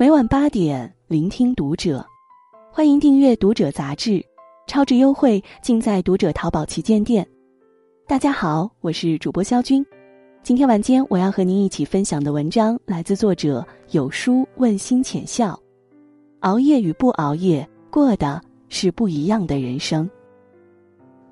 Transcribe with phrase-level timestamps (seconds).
[0.00, 2.06] 每晚八点，聆听读者。
[2.70, 4.24] 欢迎订阅《读者》杂志，
[4.68, 7.26] 超值优惠尽在《读者》淘宝旗舰店。
[8.06, 9.84] 大家好，我是主播肖军。
[10.44, 15.58] 今天晚间我要和您一起分享的文章来自作者有书问心浅笑。
[16.42, 20.08] 熬夜与不熬夜，过的是不一样的人生。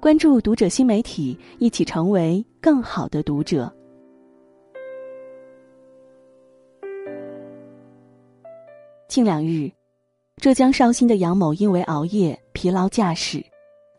[0.01, 3.73] 关注《读者》新媒体，一起成为更好的读者。
[9.09, 9.71] 近两日，
[10.39, 13.41] 浙江绍兴的杨某因为熬夜疲劳驾驶，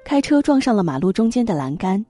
[0.04, 2.06] 开车撞上了马路中间的栏杆。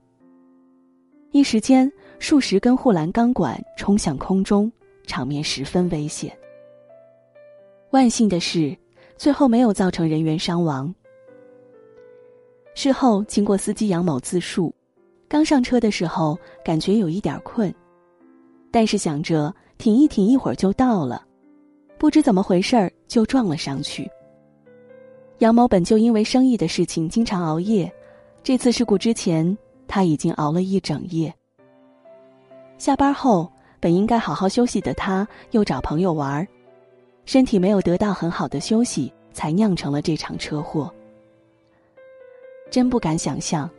[1.32, 4.72] 一时间，数十根护栏钢管冲向空中，
[5.06, 6.36] 场面十分危险。
[7.92, 8.76] 万幸的是，
[9.16, 10.94] 最后没有造成人员伤亡。
[12.73, 14.73] 事后，经过司机杨某自述，
[15.30, 17.73] 刚上车的时候感觉有一点困，
[18.72, 21.27] 但是想着挺一挺，一会儿就到了。
[21.98, 24.09] 不知怎么回事儿，就撞了上去。
[25.40, 27.92] 杨某本就因为生意的事情经常熬夜，
[28.44, 31.34] 这次事故之前他已经熬了一整夜。
[32.78, 36.48] 下班后本应该好好休息的他，又找朋友玩儿，
[37.25, 40.94] 身体没有得到很好的休息，才酿成了这场车祸。
[42.70, 43.70] 真不敢想象，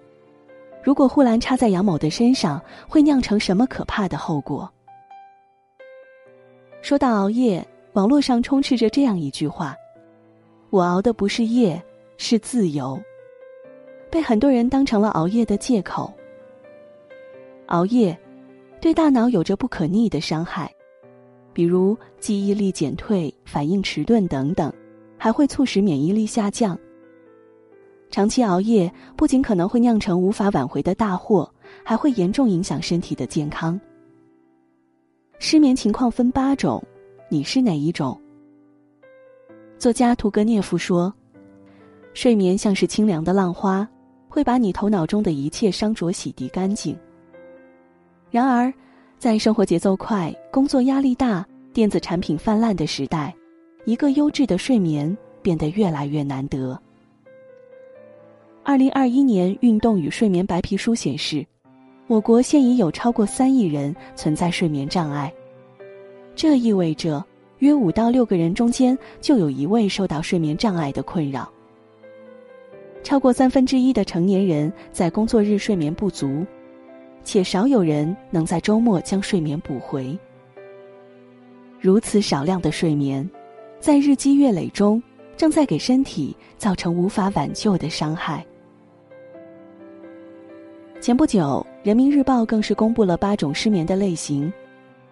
[0.82, 4.68] 如果护栏插在杨某的身上，会酿成什么可怕的后果。
[6.82, 7.64] 说到熬夜。
[7.94, 9.74] 网络上充斥着这样一句话
[10.70, 11.82] ：“我熬的不是夜，
[12.16, 13.00] 是自由。”
[14.10, 16.12] 被很多人当成了熬夜的借口。
[17.66, 18.16] 熬夜
[18.80, 20.72] 对大脑有着不可逆的伤害，
[21.52, 24.72] 比如记忆力减退、反应迟钝等等，
[25.18, 26.78] 还会促使免疫力下降。
[28.10, 31.52] 长期熬夜不仅可能会酿成无法挽回的大祸，
[31.84, 33.78] 还会严重影响身体的健康。
[35.38, 36.82] 失眠情况分八种。
[37.30, 38.18] 你是哪一种？
[39.78, 41.12] 作家屠格涅夫说
[42.14, 43.86] ：“睡眠像是清凉的浪花，
[44.30, 46.96] 会把你头脑中的一切伤浊洗涤干净。”
[48.32, 48.72] 然而，
[49.18, 53.34] 在生活节奏快、工作压力大、电子产品泛滥的时代，
[53.84, 56.80] 一个优质的睡眠变得越来越难得。
[58.64, 61.44] 二零二一年运动与睡眠白皮书显示，
[62.06, 65.30] 我国现已有超过三亿人存在睡眠障碍。
[66.38, 67.24] 这意味着，
[67.58, 71.52] 约五到六个人中间就有一位受到睡眠障碍的困扰。
[73.02, 76.46] 超过三分之一的成年人在工作日睡眠不足，
[77.24, 80.16] 且少有人能在周末将睡眠补回。
[81.80, 83.28] 如此少量的睡眠，
[83.80, 85.02] 在日积月累中，
[85.36, 88.46] 正在给身体造成无法挽救的伤害。
[91.00, 94.52] 前不久，《人民日报》更是公布了八种失眠的类型，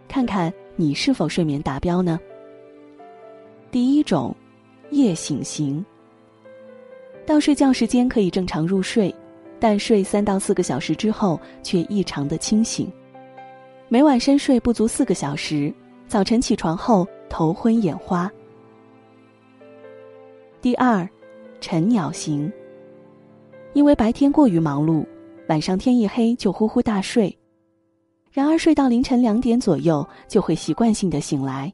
[0.06, 0.54] 看看。
[0.78, 2.20] 你是否睡眠达标呢？
[3.70, 4.34] 第一种，
[4.90, 5.84] 夜醒型。
[7.24, 9.12] 到睡觉时间可以正常入睡，
[9.58, 12.92] 但睡三到四个小时之后却异常的清醒，
[13.88, 15.72] 每晚深睡不足四个小时，
[16.06, 18.30] 早晨起床后头昏眼花。
[20.60, 21.08] 第二，
[21.58, 22.52] 晨鸟型。
[23.72, 25.06] 因为白天过于忙碌，
[25.48, 27.34] 晚上天一黑就呼呼大睡。
[28.36, 31.72] 然而，睡到凌晨两点左右就会习惯性的醒来，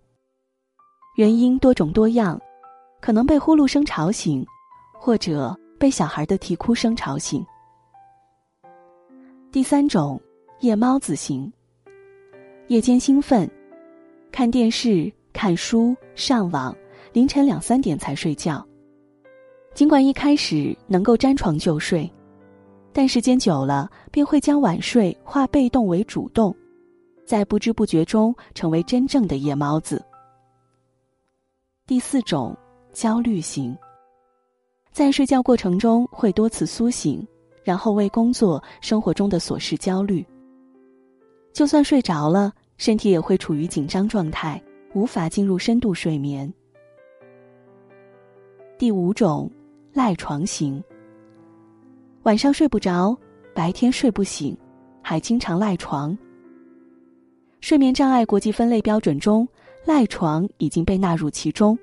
[1.17, 2.41] 原因多种多样，
[3.00, 4.47] 可能被呼噜声吵醒，
[4.93, 7.45] 或者被小孩的啼哭声吵醒。
[9.50, 10.21] 第三种，
[10.61, 11.53] 夜猫子型。
[12.69, 13.50] 夜间兴奋，
[14.31, 16.73] 看电视、看书、上网，
[17.12, 18.65] 凌晨两三点才睡觉。
[19.75, 22.09] 尽管一开始能够沾床就睡。
[22.92, 26.54] 但时间久了，便会将晚睡化被动为主动，
[27.25, 30.04] 在不知不觉中成为真正的夜猫子。
[31.86, 32.56] 第四种，
[32.92, 33.76] 焦虑型。
[34.92, 37.26] 在睡觉过程中会多次苏醒，
[37.64, 40.25] 然后为工作、生活中的琐事焦虑。
[41.54, 44.62] 就算睡着了，身体也会处于紧张状态，
[44.93, 46.52] 无法进入深度睡眠。
[48.76, 49.50] 第五种，
[49.94, 50.82] 赖床型。
[52.24, 53.19] 晚上睡不着，
[53.52, 54.56] 白天睡不醒，
[55.02, 56.16] 还经常赖床。
[57.60, 59.46] 睡眠障碍国际分类标准中，
[59.84, 61.76] 赖床已经被纳入其中，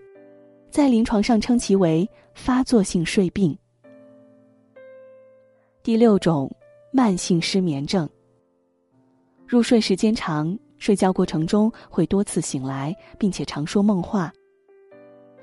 [0.71, 3.57] 在临床上称其为发作性睡病。
[5.83, 6.50] 第六种，
[6.94, 8.09] 慢性失眠症。
[9.45, 14.31] 入睡时间长，睡觉过程中会多次醒来，并且常说梦话。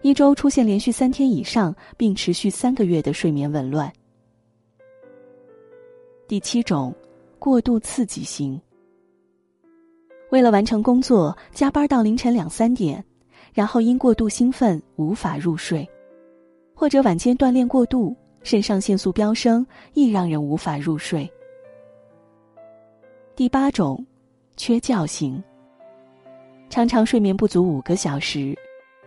[0.01, 3.93] 一周出现连续三天以上，并持续三个月的睡眠紊乱。
[6.29, 6.93] 第七种，
[7.39, 8.61] 过度刺激型。
[10.31, 13.05] 为了完成工作，加班到凌晨两三点，
[13.55, 15.89] 然后因过度兴奋无法入睡，
[16.75, 18.13] 或者晚间锻炼过度，
[18.43, 19.65] 肾上腺素飙升，
[19.95, 21.31] 亦让人无法入睡。
[23.37, 24.05] 第八种，
[24.57, 25.41] 缺觉型。
[26.69, 28.53] 常常睡眠不足五个小时，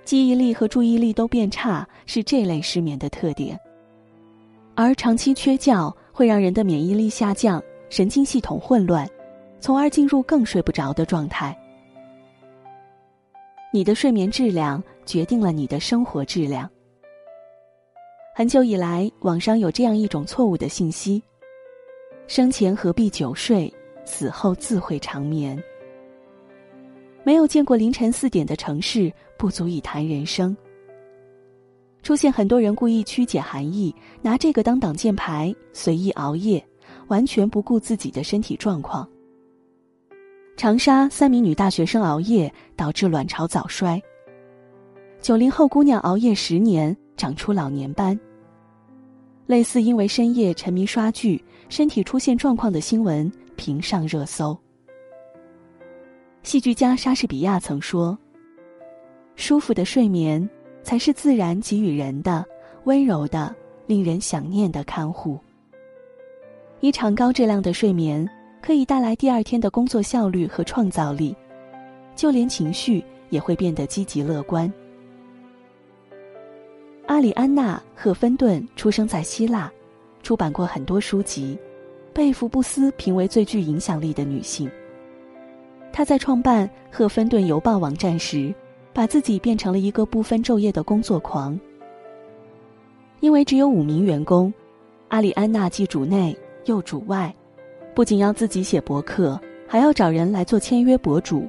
[0.06, 3.60] 记忆力和注意力都变差，是这类失眠的特点。
[4.74, 9.10] 而长期缺觉会让人的免疫力下降，神经系统混乱，
[9.62, 11.58] 从而进入更睡不着的状态。
[13.72, 16.70] 你的睡眠质量决定了你的生活质量。
[18.36, 21.24] 很久以来，网上有这样一种错误的信息：
[22.28, 23.74] 生前何必久睡，
[24.04, 25.58] 死后自会长眠。
[27.24, 30.54] 没有见过凌晨四点的城市，不足以谈人生。
[32.02, 36.66] 出现很多人故意曲解含义，拿这个当挡箭牌，随意熬夜，
[37.08, 39.08] 完全不顾自己的身体状况。
[40.56, 44.02] 长沙三名女大学生熬夜导致卵巢早衰。
[45.22, 48.20] 九零后姑娘熬夜十年长出老年斑。
[49.46, 54.58] 类似因为深夜沉迷刷剧，身体出现状况的新闻频上热搜。
[56.44, 58.18] 戏剧家莎士比亚曾说
[59.36, 60.48] ：“舒服的睡眠。”
[60.90, 62.44] 才是自然给予人的
[62.86, 63.56] 温柔的、
[63.86, 65.38] 令人想念的看护。
[66.80, 68.28] 一场高质量的睡眠
[68.60, 71.36] 可以带来第二天的工作效率和创造力，
[72.16, 74.74] 就连情绪也会变得积极乐观。
[77.06, 79.72] 阿里安娜·赫芬顿出生在希腊，
[80.24, 81.56] 出版过很多书籍，
[82.12, 84.68] 被福布斯评为最具影响力的女性。
[85.94, 88.52] 她在创办《赫芬顿邮报》网站时。
[88.94, 91.60] 把自己变成了一个不分昼夜的工作狂。
[93.20, 94.54] 因为只有五名员工，
[95.10, 97.34] 阿里安娜既主内又主外，
[97.94, 101.46] 不仅要自己写博客，还要找人来做签约博主。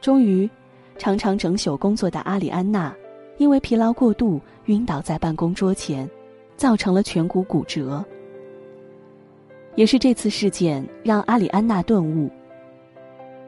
[0.00, 0.48] 终于，
[0.98, 2.94] 常常整宿工作的阿里安娜，
[3.38, 6.08] 因为疲劳过度晕倒在办公桌前，
[6.56, 8.04] 造成了颧骨骨折。
[9.76, 12.28] 也是这次事件让阿里安娜顿悟：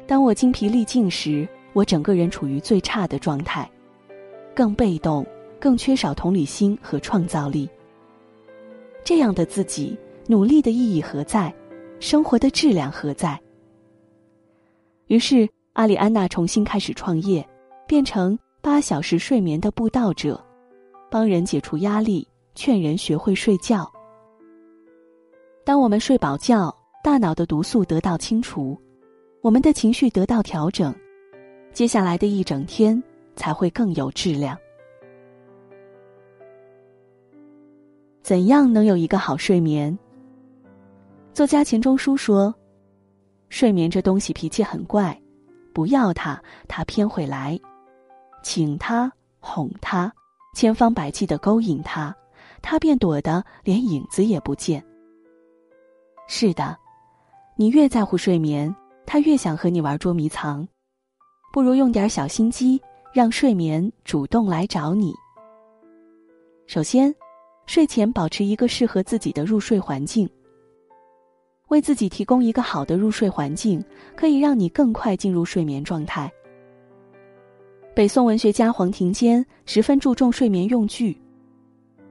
[0.06, 1.48] 当我精疲力尽时。
[1.76, 3.70] 我整个人处于最差的状态，
[4.55, 5.26] 更被动，
[5.61, 7.69] 更缺少同理心和创造力。
[9.05, 9.94] 这样的自己，
[10.26, 11.55] 努力的意义何在？
[12.00, 13.38] 生活的质量何在？
[15.08, 17.46] 于是，阿里安娜重新开始创业，
[17.87, 20.43] 变成八小时睡眠的布道者，
[21.11, 23.87] 帮人解除压力，劝人学会睡觉。
[25.62, 26.75] 当我们睡饱觉，
[27.05, 28.81] 大脑的毒素得到清除，
[29.43, 30.94] 我们的情绪得到调整。
[31.76, 33.02] 接下来的一整天
[33.34, 34.56] 才会更有质量。
[38.23, 39.94] 怎样能有一个好睡眠？
[41.34, 42.55] 作家钱钟书说
[43.50, 45.20] ：“睡眠这东西脾气很怪，
[45.75, 47.61] 不要它，它偏会来；
[48.43, 50.11] 请它，哄它，
[50.55, 52.17] 千方百计的勾引它，
[52.62, 54.82] 它便躲得连影子也不见。”
[56.26, 56.75] 是的，
[57.55, 58.75] 你越在乎睡眠，
[59.05, 60.67] 它越想和你玩捉迷藏。
[61.56, 62.78] 不如用点小心机，
[63.14, 65.14] 让睡眠主动来找你。
[66.66, 67.14] 首先，
[67.64, 70.28] 睡前保持一个适合自己的入睡环境。
[71.68, 73.82] 为自己提供一个好的入睡环境，
[74.14, 76.30] 可以让你更快进入睡眠状态。
[77.94, 81.18] 北宋文学家黄庭坚十分注重睡眠用具，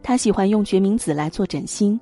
[0.01, 1.99] 他喜欢用决明子来做枕芯，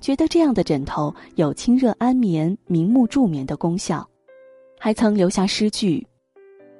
[0.00, 4.08] 觉得这样的枕头有清热安眠、明目助眠的功效，
[4.78, 6.06] 还曾留下诗句。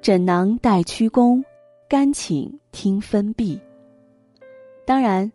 [0.05, 1.43] 枕囊待曲肱，
[1.89, 3.59] 肝寝听分闭。
[4.85, 5.31] 当然，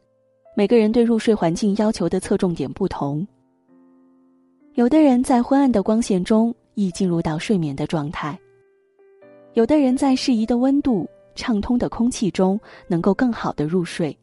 [0.54, 3.26] 每个人对入睡环境要求的侧重点不同。
[4.74, 8.38] 有的人在昏暗的光线中易进入到睡眠的状态，
[9.54, 14.16] 有的人在适宜的温度、畅通的空气中能够更好的入睡，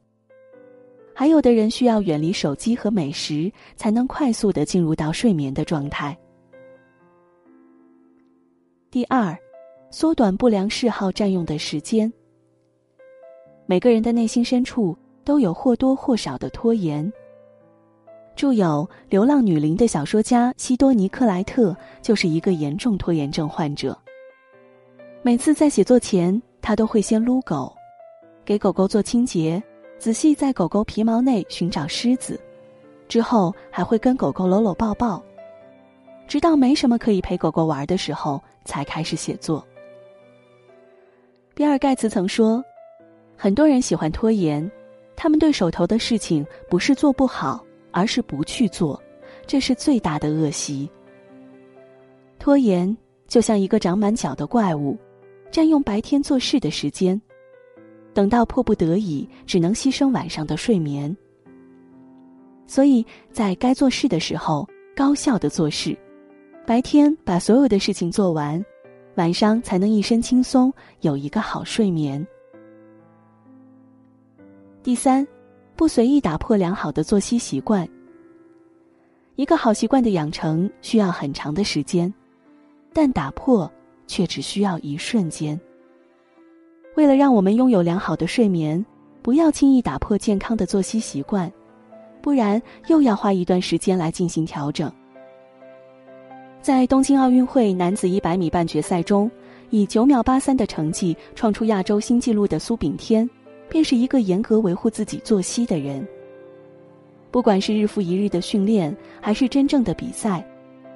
[1.13, 6.17] 还有的人需要远离手机和美食，才能快速的进入到睡眠的状态。
[8.89, 9.37] 第二。
[9.89, 12.11] 缩短不良嗜好占用的时间。
[13.65, 17.11] 每个人的内心深处都有或多或少的拖延。
[18.35, 23.97] 著有《流浪女灵》的小说家西多尼·克莱特就是一个严重拖延症患者。
[25.23, 27.73] 每次在写作前，他都会先撸狗，
[28.45, 29.61] 给狗狗做清洁，
[29.97, 32.39] 仔细在狗狗皮毛内寻找虱子，
[33.07, 35.21] 之后还会跟狗狗搂搂抱抱，
[36.27, 39.65] 直到没什么可以陪狗狗玩的时候，才开始写作。
[41.57, 42.63] 比尔·盖茨曾说
[43.35, 44.71] ：“很多人喜欢拖延，
[45.15, 49.01] 他们对手头的事情不是做不好，而是不去做，
[49.47, 50.87] 这是最大的恶习。
[52.37, 52.95] 拖延
[53.27, 54.95] 就像一个长满脚的怪物，
[55.49, 57.19] 占用白天做事的时间，
[58.13, 61.17] 等到迫不得已，只能牺牲晚上的睡眠。
[62.67, 65.97] 所以在该做事的时候，高效的做事，
[66.67, 68.63] 白天把所有的事情做完，
[69.17, 70.71] 晚上才能一身轻松，
[71.01, 72.25] 有一个好睡眠。
[74.83, 75.27] 第三，
[75.75, 77.87] 不随意打破良好的作息习惯。
[79.35, 82.13] 一个好习惯的养成需要很长的时间，
[82.93, 83.69] 但打破
[84.05, 85.59] 却只需要一瞬间。
[86.95, 88.85] 为了让我们拥有良好的睡眠，
[89.23, 91.51] 不要轻易打破健康的作息习惯。
[92.21, 94.91] 不然又要花一段时间来进行调整。
[96.67, 99.31] 在东京奥运会男子一百米半决赛中，
[99.69, 103.25] 以九秒八三的成绩创出亚洲新纪录的苏炳添，
[103.69, 106.05] 便是一个严格维护自己作息的人。
[107.31, 110.45] 不管是日复一日的训练，还是真正的比赛，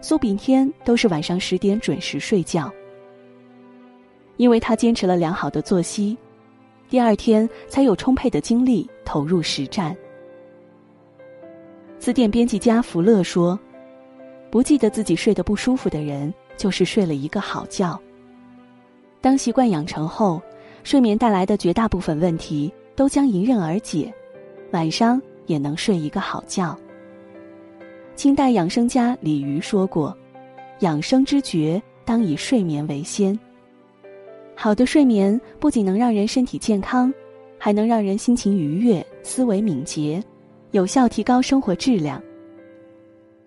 [0.01, 2.70] 苏炳添都是晚上十点准时睡觉。
[4.36, 6.18] 因为他坚持了良好的作息，
[6.90, 9.96] 第二天才有充沛的精力投入实战。
[11.98, 13.58] 词典编辑家福乐说
[14.51, 17.98] ：“不记得自己睡得不舒服的人，就是睡了一个好觉。
[19.22, 20.41] 当习惯养成后，
[20.84, 24.13] 睡眠带来的绝大部分问题都将迎刃而解，
[24.72, 26.77] 晚上也能睡一个好觉。”
[28.15, 30.15] 清代养生家李渔说过
[30.81, 33.39] ：“养生之诀，当以睡眠为先。
[34.53, 37.12] 好的睡眠不仅能让人身体健康，
[37.58, 40.22] 还能让人心情愉悦，思维敏捷。”
[40.72, 42.22] 有效提高生活质量。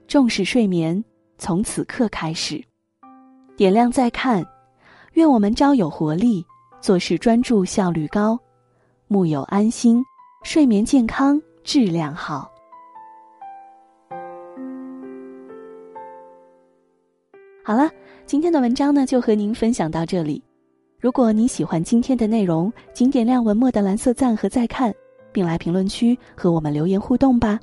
[0.06, 1.02] 重视睡眠，
[1.38, 2.62] 从此刻开始。
[3.56, 4.44] 点亮再看，
[5.12, 6.44] 愿我们朝有活力，
[6.80, 8.38] 做事专注，效率高，
[9.08, 10.04] 木有安心，
[10.42, 12.50] 睡眠健康，质量好。
[17.64, 17.90] 好了，
[18.26, 20.42] 今天的文章呢，就和您分享到这里。
[21.00, 24.94] 如果你喜欢今天的内容，请点亮文末的蓝色赞和再看。
[25.34, 27.58] 并来评论区和我们留言互动吧。